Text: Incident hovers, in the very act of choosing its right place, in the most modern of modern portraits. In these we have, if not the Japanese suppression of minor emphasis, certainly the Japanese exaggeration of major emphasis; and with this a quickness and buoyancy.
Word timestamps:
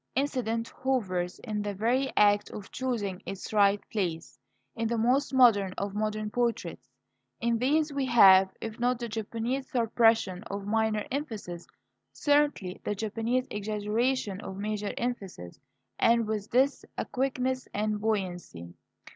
Incident 0.15 0.67
hovers, 0.69 1.37
in 1.43 1.61
the 1.61 1.75
very 1.75 2.11
act 2.17 2.49
of 2.49 2.71
choosing 2.71 3.21
its 3.23 3.53
right 3.53 3.79
place, 3.91 4.39
in 4.75 4.87
the 4.87 4.97
most 4.97 5.31
modern 5.31 5.73
of 5.77 5.93
modern 5.93 6.31
portraits. 6.31 6.89
In 7.39 7.59
these 7.59 7.93
we 7.93 8.07
have, 8.07 8.49
if 8.59 8.79
not 8.79 8.97
the 8.97 9.07
Japanese 9.07 9.69
suppression 9.69 10.41
of 10.45 10.65
minor 10.65 11.05
emphasis, 11.11 11.67
certainly 12.11 12.81
the 12.83 12.95
Japanese 12.95 13.45
exaggeration 13.51 14.41
of 14.41 14.57
major 14.57 14.91
emphasis; 14.97 15.59
and 15.99 16.25
with 16.25 16.49
this 16.49 16.83
a 16.97 17.05
quickness 17.05 17.67
and 17.71 18.01
buoyancy. 18.01 18.73